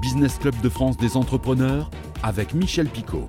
[0.00, 1.90] Business Club de France des entrepreneurs
[2.22, 3.28] avec Michel Picot.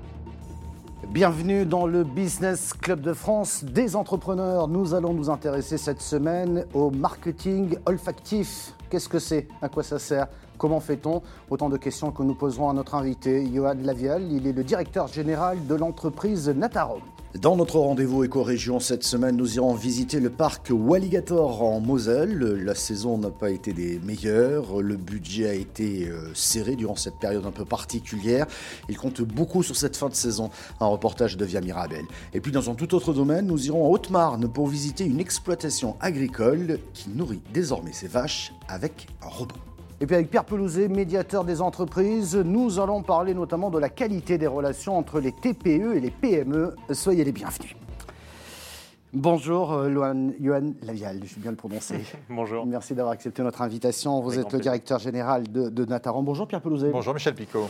[1.08, 4.68] Bienvenue dans le Business Club de France des entrepreneurs.
[4.68, 8.74] Nous allons nous intéresser cette semaine au marketing olfactif.
[8.90, 9.48] Qu'est-ce que c'est?
[9.62, 10.26] À quoi ça sert?
[10.58, 11.22] Comment fait-on?
[11.50, 14.30] Autant de questions que nous poserons à notre invité, Johan Lavial.
[14.30, 17.00] Il est le directeur général de l'entreprise Natarom.
[17.40, 22.38] Dans notre rendez-vous éco-région cette semaine, nous irons visiter le parc Walligator en Moselle.
[22.38, 27.16] La saison n'a pas été des meilleures, le budget a été euh, serré durant cette
[27.16, 28.46] période un peu particulière.
[28.88, 30.50] Il compte beaucoup sur cette fin de saison.
[30.78, 32.04] Un reportage de Via Mirabel.
[32.34, 35.96] Et puis dans un tout autre domaine, nous irons en Haute-Marne pour visiter une exploitation
[36.00, 39.73] agricole qui nourrit désormais ses vaches avec un robot.
[40.00, 44.38] Et puis avec Pierre Pelouzet, médiateur des entreprises, nous allons parler notamment de la qualité
[44.38, 46.74] des relations entre les TPE et les PME.
[46.90, 47.76] Soyez les bienvenus.
[49.12, 52.00] Bonjour, euh, Johan Lavial, je suis bien le prononcer.
[52.28, 52.66] Bonjour.
[52.66, 54.20] Merci d'avoir accepté notre invitation.
[54.20, 56.24] Vous êtes le directeur général de, de, Nataran.
[56.24, 56.90] Bonjour Pierre Pelouzet.
[56.90, 57.68] Bonjour Michel Picot.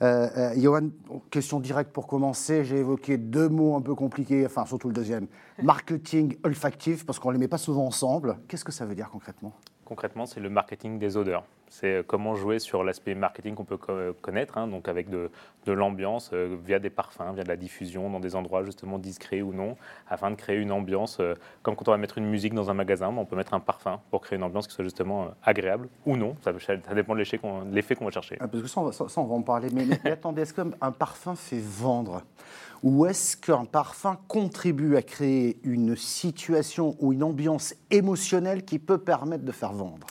[0.00, 0.88] Euh, euh, Johan,
[1.30, 2.64] question directe pour commencer.
[2.64, 5.26] J'ai évoqué deux mots un peu compliqués, enfin surtout le deuxième.
[5.62, 8.38] Marketing olfactif, parce qu'on ne les met pas souvent ensemble.
[8.48, 9.52] Qu'est-ce que ça veut dire concrètement?
[9.84, 11.44] Concrètement, c'est le marketing des odeurs.
[11.68, 13.78] C'est euh, comment jouer sur l'aspect marketing qu'on peut
[14.20, 15.30] connaître, hein, donc avec de,
[15.66, 19.52] l'ambiance euh, via des parfums, via de la diffusion dans des endroits justement discrets ou
[19.52, 19.76] non,
[20.08, 22.74] afin de créer une ambiance, euh, comme quand on va mettre une musique dans un
[22.74, 26.16] magasin, on peut mettre un parfum pour créer une ambiance qui soit justement agréable ou
[26.16, 26.36] non.
[26.42, 26.52] Ça,
[26.94, 28.36] dépend de l'effet qu'on va chercher.
[28.40, 28.80] Ah, parce que ça,
[29.20, 29.68] on va, en parler.
[29.72, 32.22] Mais, mais attendez, est-ce qu'un parfum fait vendre?
[32.82, 38.98] Ou est-ce qu'un parfum contribue à créer une situation ou une ambiance émotionnelle qui peut
[38.98, 40.06] permettre de faire vendre?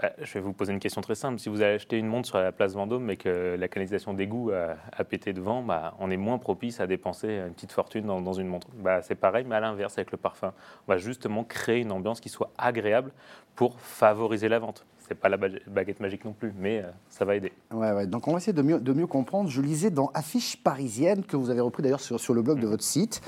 [0.00, 1.38] Bah, je vais vous poser une question très simple.
[1.38, 4.50] Si vous avez acheté une montre sur la place Vendôme mais que la canalisation d'égout
[4.50, 8.48] a, pété devant, bah, on est moins propice à dépenser une petite fortune dans, une
[8.48, 8.68] montre.
[8.74, 10.52] Bah, c'est pareil, mais à l'inverse avec le parfum.
[10.86, 13.10] On va justement créer une ambiance qui soit agréable
[13.54, 17.36] pour favoriser la vente c'est pas la baguette magique non plus, mais euh, ça va
[17.36, 17.52] aider.
[17.72, 19.48] Ouais, ouais, Donc on va essayer de mieux, de mieux comprendre.
[19.48, 22.66] Je lisais dans Affiche parisienne, que vous avez repris d'ailleurs sur, sur le blog de
[22.66, 22.70] mm.
[22.70, 23.20] votre site,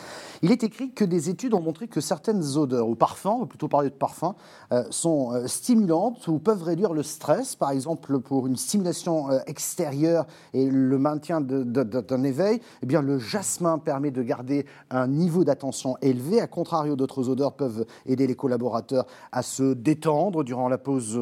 [0.43, 3.69] il est écrit que des études ont montré que certaines odeurs ou parfums, ou plutôt
[3.69, 4.35] parler de parfums,
[4.73, 10.27] euh, sont euh, stimulantes ou peuvent réduire le stress, par exemple pour une stimulation extérieure
[10.55, 12.61] et le maintien d'un éveil.
[12.83, 16.41] Eh bien, le jasmin permet de garder un niveau d'attention élevé.
[16.41, 21.19] À contrario, d'autres odeurs peuvent aider les collaborateurs à se détendre durant la pause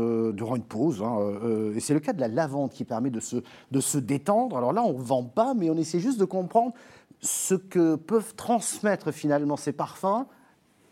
[0.54, 1.02] une pause.
[1.02, 3.36] Hein, euh, et c'est le cas de la lavande qui permet de se,
[3.70, 4.56] de se détendre.
[4.56, 6.72] Alors là, on ne vend pas, mais on essaie juste de comprendre
[7.20, 10.26] ce que peuvent transmettre finalement ces parfums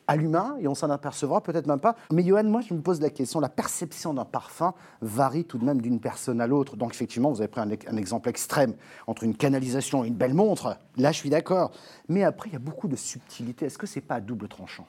[0.06, 1.96] à l'humain, et on s'en apercevra peut-être même pas.
[2.12, 5.64] Mais Johan, moi, je me pose la question, la perception d'un parfum varie tout de
[5.64, 6.76] même d'une personne à l'autre.
[6.76, 8.74] Donc effectivement, vous avez pris un, un, exemple extrême
[9.06, 10.76] entre une canalisation et une belle montre.
[10.96, 11.70] Là, je suis d'accord.
[12.08, 13.66] Mais après, il y a beaucoup de subtilité.
[13.66, 14.86] Est-ce que c'est pas à double tranchant?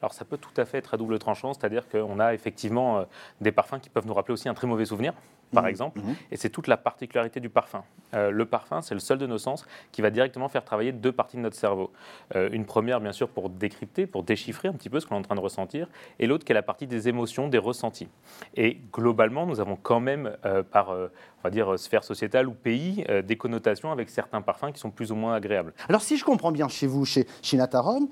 [0.00, 3.04] Alors ça peut tout à fait être à double tranchant, c'est-à-dire qu'on a effectivement euh,
[3.40, 5.12] des parfums qui peuvent nous rappeler aussi un très mauvais souvenir,
[5.52, 5.68] par mmh.
[5.68, 6.14] exemple, mmh.
[6.30, 7.82] et c'est toute la particularité du parfum.
[8.14, 11.10] Euh, le parfum, c'est le seul de nos sens qui va directement faire travailler deux
[11.10, 11.90] parties de notre cerveau.
[12.36, 15.18] Euh, une première, bien sûr, pour décrypter, pour déchiffrer un petit peu ce qu'on est
[15.18, 18.08] en train de ressentir, et l'autre qui est la partie des émotions, des ressentis.
[18.54, 20.36] Et globalement, nous avons quand même,
[20.70, 21.08] par, on
[21.42, 25.16] va dire, sphère sociétale ou pays, des connotations avec certains parfums qui sont plus ou
[25.16, 25.72] moins agréables.
[25.88, 28.08] Alors si je comprends bien chez vous, chez, chez Natarom,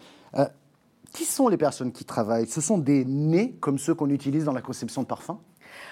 [1.13, 2.47] qui sont les personnes qui travaillent?
[2.47, 5.39] Ce sont des nez comme ceux qu'on utilise dans la conception de parfums?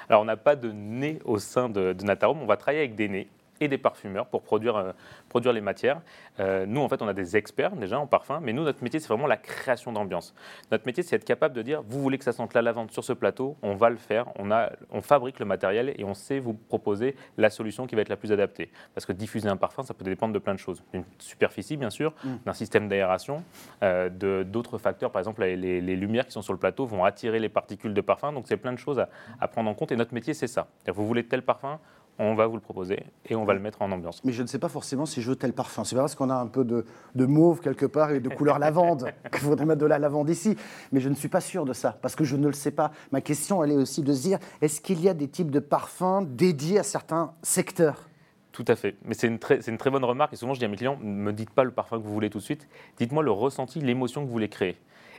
[0.08, 2.26] Alors, on n'a pas de nez au sein de, de.
[2.26, 3.28] On va travailler avec des nez
[3.60, 4.92] et des parfumeurs pour produire, euh,
[5.28, 6.00] produire les matières.
[6.40, 9.00] Euh, nous, en fait, on a des experts déjà en parfum, mais nous, notre métier,
[9.00, 10.34] c'est vraiment la création d'ambiance.
[10.72, 13.04] Notre métier, c'est être capable de dire, vous voulez que ça sente la lavande sur
[13.04, 16.38] ce plateau, on va le faire, on, a, on fabrique le matériel et on sait
[16.38, 18.70] vous proposer la solution qui va être la plus adaptée.
[18.94, 20.82] Parce que diffuser un parfum, ça peut dépendre de plein de choses.
[20.92, 22.36] D'une superficie, bien sûr, mm.
[22.46, 23.42] d'un système d'aération,
[23.82, 27.38] euh, d'autres facteurs, par exemple, les, les, lumières qui sont sur le plateau vont attirer
[27.38, 29.08] les particules de parfum, donc c'est plein de choses à,
[29.40, 30.66] à prendre en compte et notre métier, c'est ça.
[30.86, 31.78] Vous voulez tel parfum,
[32.18, 34.22] on va vous le proposer et on va le mettre en ambiance.
[34.24, 35.84] Mais je ne sais pas forcément si je veux tel parfum.
[35.84, 36.84] C'est pas parce qu'on a un peu de,
[37.26, 40.56] mauve quelque part et de couleur lavande qu'il faudrait mettre de la lavande ici.
[40.92, 42.92] Mais je ne suis pas sûr de ça parce que je ne le sais pas.
[43.10, 45.60] Ma question, elle est aussi de se dire est-ce qu'il y a des types de
[45.60, 48.08] parfums dédiés à certains secteurs?
[48.52, 48.94] Tout à fait.
[49.04, 50.32] Mais c'est une, très, une très bonne remarque.
[50.32, 52.12] Et souvent, je dis à mes clients, ne me dites pas le parfum que vous
[52.12, 52.68] voulez tout de suite.
[52.98, 54.76] Dites-moi le ressenti, l'émotion que vous voulez créer.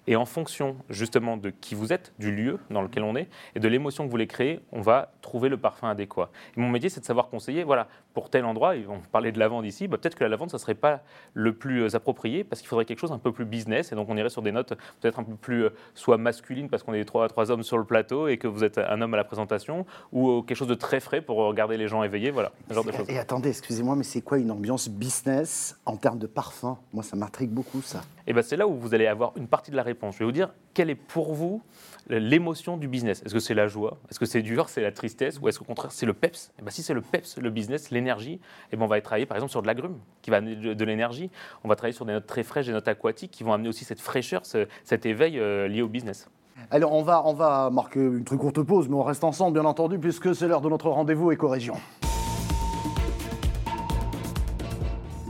[0.07, 3.59] Et en fonction justement de qui vous êtes, du lieu dans lequel on est, et
[3.59, 6.29] de l'émotion que vous voulez créer, on va trouver le parfum adéquat.
[6.55, 9.65] Et mon métier, c'est de savoir conseiller, voilà, pour tel endroit, on parlait de lavande
[9.65, 11.01] ici, bah, peut-être que la lavande, ça ne serait pas
[11.33, 14.09] le plus euh, approprié, parce qu'il faudrait quelque chose un peu plus business, et donc
[14.09, 17.03] on irait sur des notes peut-être un peu plus euh, soit masculines, parce qu'on est
[17.03, 19.85] trois, trois hommes sur le plateau, et que vous êtes un homme à la présentation,
[20.11, 22.85] ou euh, quelque chose de très frais pour regarder les gens éveillés, voilà, ce genre
[22.85, 23.09] de choses.
[23.09, 26.77] Et attendez, excusez-moi, mais c'est quoi une ambiance business en termes de parfum?
[26.93, 28.01] Moi, ça m'intrigue beaucoup, ça.
[28.27, 30.15] Et ben c'est là où vous allez avoir une partie de la réponse.
[30.15, 31.61] Je vais vous dire quelle est pour vous
[32.09, 33.21] l'émotion du business?
[33.25, 33.97] Est-ce que c'est la joie?
[34.09, 34.69] Est-ce que c'est dur?
[34.69, 35.39] C'est la tristesse?
[35.39, 36.51] Ou est-ce qu'au contraire c'est le peps?
[36.59, 38.39] Et ben, Si c'est le peps, le business, l'énergie,
[38.71, 41.29] et ben, on va travailler par exemple sur de l'agrume qui va amener de, l'énergie.
[41.63, 43.85] On va travailler sur des notes très fraîches, des notes aquatiques qui vont amener aussi
[43.85, 46.29] cette fraîcheur, cet éveil euh, lié au business.
[46.71, 49.65] Alors on va, on va marquer une très courte pause, mais on reste ensemble bien
[49.65, 51.75] entendu puisque c'est l'heure de notre rendez-vous éco-région.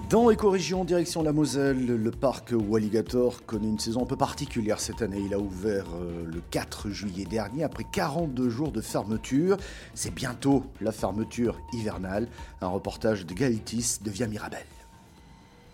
[0.10, 5.02] Dans Éco-Région, direction la Moselle, le parc Walligator connaît une saison un peu particulière cette
[5.02, 5.20] année.
[5.26, 9.58] Il a ouvert euh, le 4 juillet dernier après 42 jours de fermeture.
[9.96, 12.28] C'est bientôt la fermeture hivernale.
[12.62, 14.66] Un reportage de Gaëtis de Via Mirabel.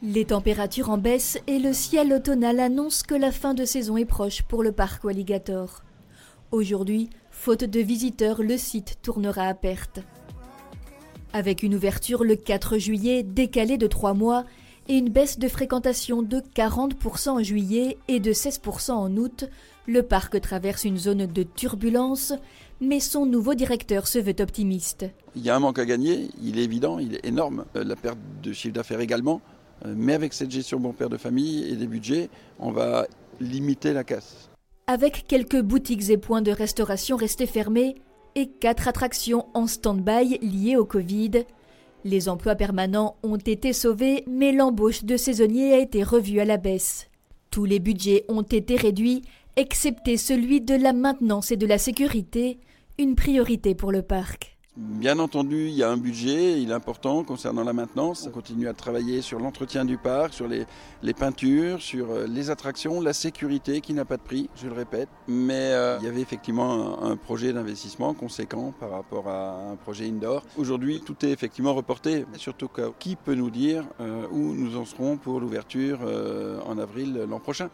[0.02, 4.06] Les températures en baisse et le ciel automnal annoncent que la fin de saison est
[4.06, 5.84] proche pour le parc Walligator.
[6.52, 10.00] Aujourd'hui, faute de visiteurs, le site tournera à perte.
[11.34, 14.44] Avec une ouverture le 4 juillet décalée de 3 mois
[14.90, 19.46] et une baisse de fréquentation de 40% en juillet et de 16% en août,
[19.88, 22.34] le parc traverse une zone de turbulence,
[22.82, 25.06] mais son nouveau directeur se veut optimiste.
[25.36, 27.96] Il y a un manque à gagner, il est évident, il est énorme, euh, la
[27.96, 29.40] perte de chiffre d'affaires également,
[29.86, 32.30] euh, mais avec cette gestion bon père de famille et des budgets,
[32.60, 33.08] on va
[33.40, 34.50] limiter la casse.
[34.88, 37.96] Avec quelques boutiques et points de restauration restés fermés,
[38.36, 41.44] et quatre attractions en stand-by liées au Covid.
[42.04, 46.58] Les emplois permanents ont été sauvés, mais l'embauche de saisonniers a été revue à la
[46.58, 47.08] baisse.
[47.52, 49.24] Tous les budgets ont été réduits,
[49.56, 52.60] excepté celui de la maintenance et de la sécurité,
[52.98, 54.51] une priorité pour le parc.
[54.78, 58.26] Bien entendu, il y a un budget, il est important concernant la maintenance.
[58.26, 60.66] On continue à travailler sur l'entretien du parc, sur les,
[61.14, 65.10] peintures, sur euh, les attractions, la sécurité qui n'a pas de prix, je le répète.
[65.28, 70.08] Mais euh, il y avait effectivement un, projet d'investissement conséquent par rapport à un projet
[70.08, 70.44] indoor.
[70.58, 72.26] Aujourd'hui, tout est effectivement reporté.
[72.38, 76.00] Surtout qui peut nous dire euh, où nous en serons pour l'ouverture
[76.66, 77.70] en avril l'an prochain?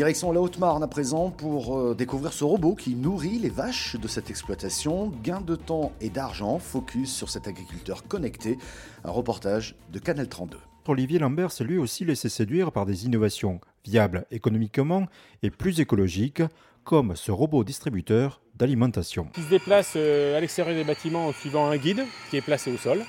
[0.00, 4.08] Direction la Haute-Marne à présent pour euh, découvrir ce robot qui nourrit les vaches de
[4.08, 5.12] cette exploitation.
[5.22, 8.56] Gain de temps et d'argent, focus sur cet agriculteur connecté.
[9.04, 10.56] Un reportage de Canal 32.
[10.88, 15.06] Olivier Lambert s'est lui aussi laissé séduire par des innovations viables économiquement
[15.42, 16.42] et plus écologiques,
[16.82, 19.28] comme ce robot distributeur d'alimentation.
[19.36, 22.72] Il se déplace euh, à l'extérieur des bâtiments en suivant un guide qui est placé
[22.72, 23.04] au sol.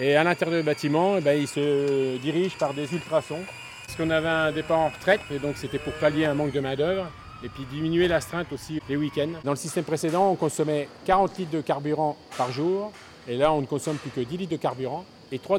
[0.00, 3.44] Et à l'intérieur du bâtiment, eh ben, il se dirige par des ultrasons
[3.92, 6.60] parce qu'on avait un départ en retraite, et donc c'était pour pallier un manque de
[6.60, 7.08] main-d'œuvre
[7.44, 9.32] et puis diminuer l'astreinte aussi les week-ends.
[9.44, 12.90] Dans le système précédent, on consommait 40 litres de carburant par jour,
[13.28, 15.58] et là, on ne consomme plus que 10 litres de carburant et 3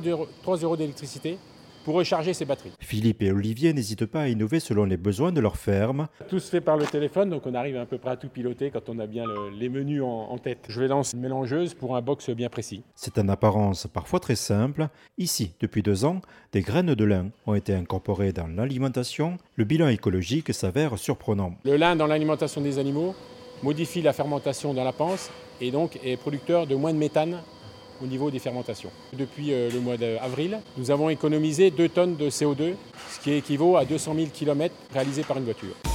[0.63, 1.38] euros d'électricité
[1.83, 2.71] pour recharger ses batteries.
[2.80, 6.07] Philippe et Olivier n'hésitent pas à innover selon les besoins de leur ferme.
[6.30, 8.71] Tout se fait par le téléphone, donc on arrive à peu près à tout piloter
[8.71, 9.25] quand on a bien
[9.57, 10.65] les menus en, tête.
[10.69, 12.83] Je vais lancer une mélangeuse pour un box bien précis.
[12.95, 14.88] C'est en apparence parfois très simple.
[15.18, 16.21] Ici, depuis deux ans,
[16.51, 19.38] des graines de lin ont été incorporées dans l'alimentation.
[19.56, 21.53] Le bilan écologique s'avère surprenant.
[21.63, 23.15] Le lin dans l'alimentation des animaux
[23.62, 25.31] modifie la fermentation dans la panse
[25.62, 27.39] et donc est producteur de moins de méthane
[28.01, 28.90] au niveau des fermentations.
[29.13, 32.74] Depuis euh, le mois d'avril, nous avons économisé 2 tonnes de CO2,
[33.12, 35.93] ce qui équivaut à 200 000 km réalisés par une voiture.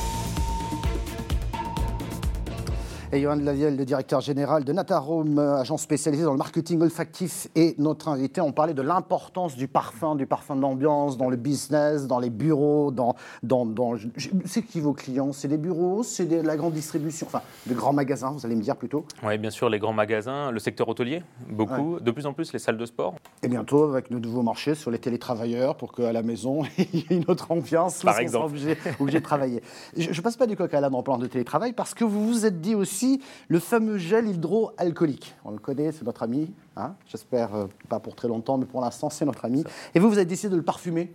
[3.10, 7.74] Et Johan Lavielle, le directeur général de Natarome, agence spécialisée dans le marketing olfactif, et
[7.78, 8.42] notre invité.
[8.42, 12.90] On parlait de l'importance du parfum, du parfum d'ambiance dans le business, dans les bureaux,
[12.90, 13.16] dans.
[13.42, 13.94] dans, dans
[14.44, 15.32] c'est qui vos clients?
[15.32, 16.02] C'est des bureaux?
[16.02, 17.26] C'est de la grande distribution?
[17.26, 20.50] Enfin, de grands magasins, vous allez me dire plutôt Oui, bien sûr, les grands magasins,
[20.50, 22.00] le secteur hôtelier, beaucoup.
[22.00, 23.14] De plus en plus, les salles de sport.
[23.42, 26.98] Et bientôt, avec nos nouveaux marchés sur les télétravailleurs, pour qu'à la maison, il y
[26.98, 28.44] ait une autre ambiance, Par exemple.
[28.44, 29.62] obligé, obligé de travailler.
[29.96, 32.28] Je ne passe pas du coq à l'âne en parlant de télétravail, parce que vous
[32.28, 32.97] vous êtes dit aussi
[33.48, 35.34] le fameux gel hydroalcoolique.
[35.44, 36.52] On le connaît, c'est notre ami.
[36.76, 36.94] Hein.
[37.06, 39.64] J'espère euh, pas pour très longtemps, mais pour l'instant, c'est notre ami.
[39.94, 41.12] Et vous, vous avez décidé de le parfumer?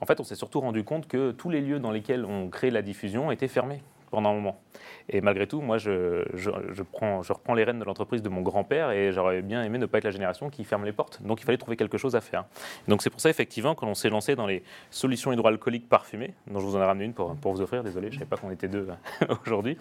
[0.00, 2.70] En fait, on s'est surtout rendu compte que tous les lieux dans lesquels on crée
[2.70, 3.82] la diffusion étaient fermés
[4.14, 4.60] pendant un moment.
[5.08, 8.40] Et malgré tout, moi, je, je, prends, je reprends les rênes de l'entreprise de mon
[8.40, 11.20] grand-père et j'aurais bien aimé ne pas être la génération qui ferme les portes.
[11.22, 12.44] Donc il fallait trouver quelque chose à faire.
[12.88, 16.60] Donc c'est pour ça, effectivement, quand on s'est lancé dans les solutions hydroalcooliques parfumées, dont
[16.60, 18.36] je vous en ai ramené une pour, pour vous offrir, désolé, je ne savais pas
[18.36, 19.76] qu'on était deux euh, aujourd'hui.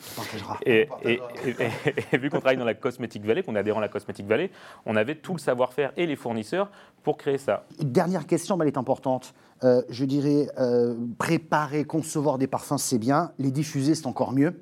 [0.66, 1.22] Et, et,
[2.18, 4.50] vu qu'on travaille dans la Cosmetic Valley, qu'on est adhérent à la Cosmetic Valley,
[4.86, 6.70] on avait tout le savoir-faire et les fournisseurs
[7.04, 7.66] pour créer ça.
[7.80, 9.34] Dernière question, mais elle est importante.
[9.64, 13.32] Euh, je dirais, euh, préparer, concevoir des parfums, c'est bien.
[13.40, 14.62] Les diffuser, c'est encore mieux.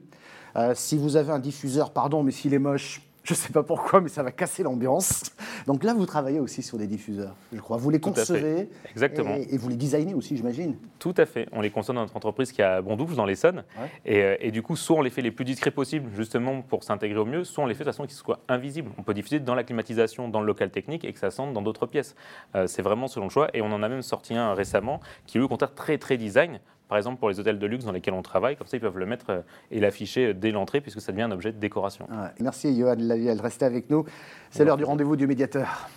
[0.55, 3.61] Euh, si vous avez un diffuseur, pardon, mais s'il est moche, Je ne sais pas
[3.61, 5.31] pourquoi, mais ça va casser l'ambiance.
[5.67, 7.77] Donc là, vous travaillez aussi sur des diffuseurs, je crois.
[7.77, 8.67] Vous les concevez.
[8.89, 9.35] Exactement.
[9.35, 10.75] Et, vous les designez aussi, j'imagine.
[10.97, 11.47] Tout à fait.
[11.51, 13.63] On les conçoit dans notre entreprise qui est à Bondoufle, dans l'Essonne.
[14.07, 17.19] Euh, et, du coup, soit on les fait les plus discrets possibles, justement pour s'intégrer
[17.19, 18.89] au mieux, soit on les fait de façon qu'ils soient invisibles.
[18.97, 21.61] On peut diffuser dans la climatisation, dans le local technique et que ça sente dans
[21.61, 22.15] d'autres pièces.
[22.55, 23.49] Euh, c'est vraiment selon le choix.
[23.53, 26.59] Et on en a même sorti un récemment qui est au contraire très, très design
[26.91, 28.57] par exemple pour les hôtels de luxe dans lesquels on travaille.
[28.57, 31.23] Comme ça, ils peuvent le mettre euh, et l'afficher euh, dès l'entrée puisque ça devient
[31.23, 32.05] un objet de décoration.
[32.41, 34.03] Merci Johan Lavielle, restez avec nous.
[34.49, 35.87] C'est l'heure du rendez-vous du médiateur.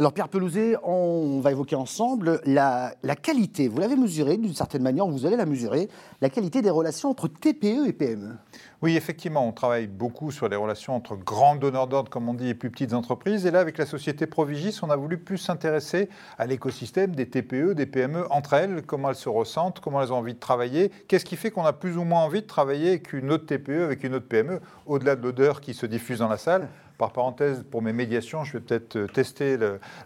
[0.00, 3.68] Alors Pierre Pelouzet, on va évoquer ensemble la, qualité.
[3.68, 5.88] Vous l'avez mesurée d'une certaine manière, vous allez la mesurer,
[6.20, 8.34] la qualité des relations entre TPE et PME.
[8.82, 12.48] Oui, effectivement, on travaille beaucoup sur les relations entre grands donneurs d'ordre, comme on dit,
[12.48, 13.44] et plus petites entreprises.
[13.44, 16.08] Et là, avec la société Provigis, on a voulu plus s'intéresser
[16.38, 20.16] à l'écosystème des TPE, des PME entre elles, comment elles se ressentent, comment elles ont
[20.16, 23.12] envie de travailler, qu'est-ce qui fait qu'on a plus ou moins envie de travailler avec
[23.12, 26.38] une autre TPE, avec une autre PME, au-delà de l'odeur qui se diffuse dans la
[26.38, 26.66] salle.
[27.00, 29.56] Par parenthèse, pour mes médiations, je vais peut-être euh, tester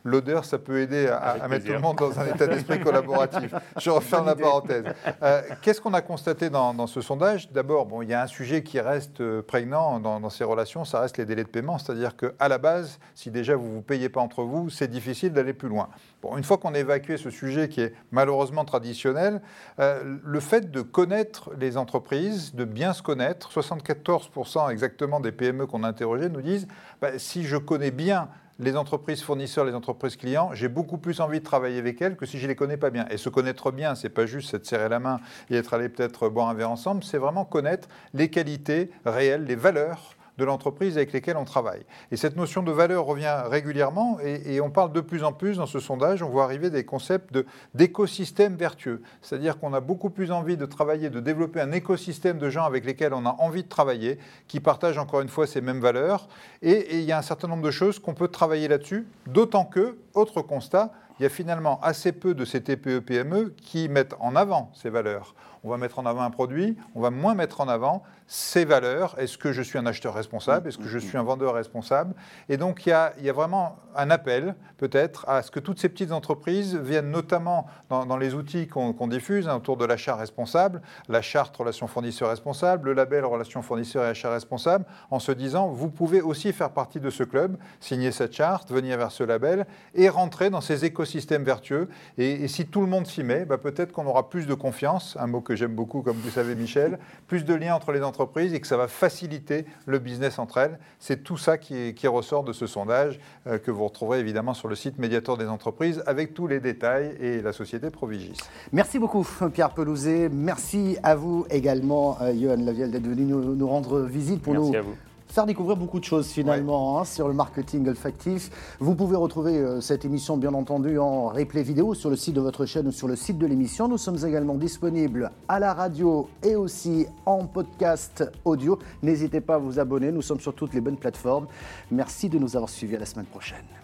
[0.05, 0.45] l'odeur.
[0.45, 3.53] Ça peut aider à, mettre tout le monde dans un état d'esprit collaboratif.
[3.79, 4.85] Je referme la parenthèse.
[5.21, 7.51] Euh, qu'est-ce qu'on a constaté dans, ce sondage?
[7.51, 11.01] D'abord, bon, il y a un sujet qui reste euh, prégnant dans, ces relations, ça
[11.01, 11.79] reste les délais de paiement.
[11.79, 15.33] C'est-à-dire qu'à la base, si déjà vous ne vous payez pas entre vous, c'est difficile
[15.33, 15.89] d'aller plus loin.
[16.23, 19.43] Bon, une fois qu'on a évacué ce sujet qui est malheureusement traditionnel,
[19.79, 25.85] le fait de connaître les entreprises, de bien se connaître, 74% exactement des PME qu'on
[25.85, 26.67] a interrogées nous disent
[27.01, 31.41] bah, si je connais bien les entreprises fournisseurs, les entreprises clients, j'ai beaucoup plus envie
[31.41, 33.07] de travailler avec elles que si je les connais pas bien.
[33.11, 35.21] Et se connaître bien, c'est pas juste se serrer la main
[35.51, 39.57] et être allé peut-être boire un verre ensemble, c'est vraiment connaître les qualités réelles, les
[39.57, 41.85] valeurs de l'entreprise avec lesquelles on travaille.
[42.11, 45.67] Et cette notion de valeur revient régulièrement et, on parle de plus en plus dans
[45.67, 47.39] ce sondage, on voit arriver des concepts
[47.75, 49.03] d'écosystème vertueux.
[49.21, 52.85] C'est-à-dire qu'on a beaucoup plus envie de travailler, de développer un écosystème de gens avec
[52.85, 56.29] lesquels on a envie de travailler, qui partagent encore une fois ces mêmes valeurs.
[56.63, 59.99] Et, il y a un certain nombre de choses qu'on peut travailler là-dessus, d'autant que,
[60.15, 64.71] autre constat, il y a finalement assez peu de ces TPE-PME qui mettent en avant
[64.75, 68.03] ces valeurs on va mettre en avant un produit, on va moins mettre en avant
[68.27, 69.15] ses valeurs.
[69.19, 70.69] Est-ce que je suis un acheteur responsable?
[70.69, 72.15] Est-ce que je suis un vendeur responsable?
[72.49, 76.13] Et donc, il y, a, vraiment un appel, peut-être, à ce que toutes ces petites
[76.13, 81.57] entreprises viennent notamment dans, les outils qu'on diffuse hein, autour de l'achat responsable, la charte
[81.57, 86.21] relation fournisseur responsable, le label relation fournisseur et achat responsable, en se disant, vous pouvez
[86.21, 90.51] aussi faire partie de ce club, signer cette charte, venir vers ce label et rentrer
[90.51, 91.89] dans ces écosystèmes vertueux.
[92.19, 95.27] Et, si tout le monde s'y met, bah, peut-être qu'on aura plus de confiance, un
[95.27, 98.61] mot que j'aime beaucoup, comme vous savez, Michel, plus de liens entre les entreprises et
[98.61, 100.79] que ça va faciliter le business entre elles.
[100.99, 104.75] C'est tout ça qui, ressort de ce sondage euh, que vous retrouverez évidemment sur le
[104.75, 108.37] site Médiateur des entreprises avec tous les détails et la société Provigis.
[108.73, 110.29] Merci beaucoup, Pierre Pelouzet.
[110.29, 114.77] Merci à vous également, euh, Johan Lavielle, d'être venu nous, rendre visite pour Merci nous
[114.77, 114.95] à vous
[115.35, 118.51] faire découvrir beaucoup de choses finalement hein, sur le marketing olfactif.
[118.79, 122.41] Vous pouvez retrouver euh, cette émission bien entendu en replay vidéo sur le site de
[122.41, 123.89] votre chaîne ou sur le site de l'émission.
[123.89, 128.79] Nous sommes également disponibles à la radio et aussi en podcast audio.
[129.03, 131.49] N'hésitez pas à vous abonner, nous sommes sur toutes les bonnes plateformes.
[131.91, 133.84] Merci de nous avoir suivis à la semaine prochaine.